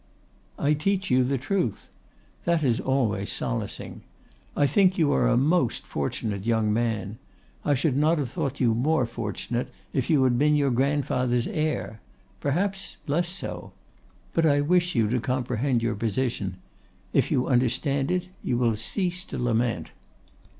'I 0.57 0.73
teach 0.73 1.11
you 1.11 1.23
the 1.23 1.37
truth. 1.37 1.91
That 2.45 2.63
is 2.63 2.79
always 2.79 3.31
solacing. 3.31 4.01
I 4.55 4.65
think 4.65 4.97
you 4.97 5.13
are 5.13 5.27
a 5.27 5.37
most 5.37 5.85
fortunate 5.85 6.43
young 6.43 6.73
man; 6.73 7.19
I 7.63 7.75
should 7.75 7.95
not 7.95 8.17
have 8.17 8.31
thought 8.31 8.59
you 8.59 8.73
more 8.73 9.05
fortunate 9.05 9.67
if 9.93 10.09
you 10.09 10.23
had 10.23 10.39
been 10.39 10.55
your 10.55 10.71
grandfather's 10.71 11.45
heir; 11.45 11.99
perhaps 12.39 12.97
less 13.05 13.29
so. 13.29 13.73
But 14.33 14.43
I 14.47 14.59
wish 14.61 14.95
you 14.95 15.07
to 15.07 15.19
comprehend 15.19 15.83
your 15.83 15.93
position: 15.93 16.55
if 17.13 17.29
you 17.29 17.45
understand 17.45 18.09
it 18.09 18.25
you 18.41 18.57
will 18.57 18.75
cease 18.75 19.23
to 19.25 19.37
lament. 19.37 19.91